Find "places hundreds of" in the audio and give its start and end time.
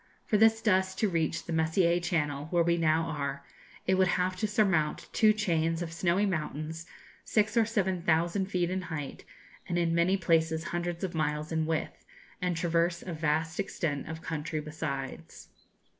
10.17-11.13